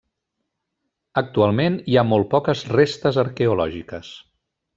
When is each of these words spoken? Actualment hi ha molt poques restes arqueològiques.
Actualment 1.21 1.77
hi 1.93 1.99
ha 2.01 2.05
molt 2.13 2.29
poques 2.33 2.65
restes 2.79 3.21
arqueològiques. 3.27 4.11